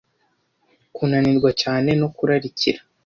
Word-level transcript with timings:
Kunanirwa 0.95 1.49
cyane 1.61 1.89
no 1.99 2.07
kurarikira 2.15 2.79